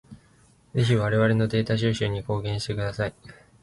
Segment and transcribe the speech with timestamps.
[0.73, 3.13] ぜひ我々のデータ収集に貢献してください。